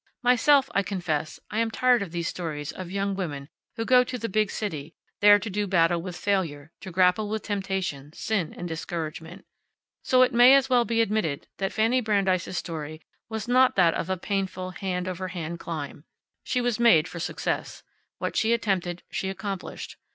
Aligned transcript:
Myself, 0.23 0.67
I 0.73 0.81
confess 0.81 1.39
I 1.51 1.59
am 1.59 1.69
tired 1.69 2.01
of 2.01 2.09
these 2.11 2.27
stories 2.27 2.71
of 2.71 2.89
young 2.89 3.13
women 3.13 3.49
who 3.75 3.85
go 3.85 4.03
to 4.03 4.17
the 4.17 4.27
big 4.27 4.49
city, 4.49 4.95
there 5.19 5.37
to 5.37 5.47
do 5.47 5.67
battle 5.67 6.01
with 6.01 6.17
failure, 6.17 6.71
to 6.81 6.89
grapple 6.89 7.29
with 7.29 7.43
temptation, 7.43 8.11
sin 8.13 8.51
and 8.51 8.67
discouragement. 8.67 9.45
So 10.01 10.23
it 10.23 10.33
may 10.33 10.55
as 10.55 10.71
well 10.71 10.85
be 10.85 11.01
admitted 11.01 11.45
that 11.59 11.71
Fanny 11.71 12.01
Brandeis' 12.01 12.57
story 12.57 13.03
was 13.29 13.47
not 13.47 13.75
that 13.75 13.93
of 13.93 14.09
a 14.09 14.17
painful 14.17 14.71
hand 14.71 15.07
over 15.07 15.27
hand 15.27 15.59
climb. 15.59 16.03
She 16.43 16.61
was 16.61 16.79
made 16.79 17.07
for 17.07 17.19
success. 17.19 17.83
What 18.17 18.35
she 18.35 18.53
attempted, 18.53 19.03
she 19.11 19.29
accomplished. 19.29 19.97